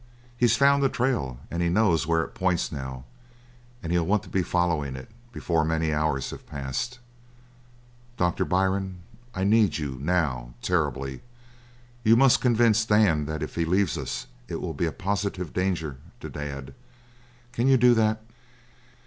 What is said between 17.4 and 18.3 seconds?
Can you do that?"